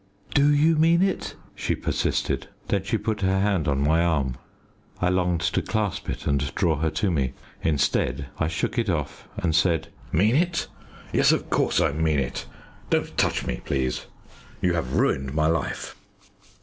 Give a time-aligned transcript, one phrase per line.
[0.33, 2.49] "Do you mean it?" she persisted.
[2.69, 4.35] Then she put her hand on my arm.
[4.99, 7.33] I longed to clasp it and draw her to me.
[7.61, 10.65] Instead, I shook it off, and said "Mean it?
[11.13, 12.47] Yes of course I mean it.
[12.89, 14.07] Don't touch me, please!
[14.59, 15.95] You have ruined my life."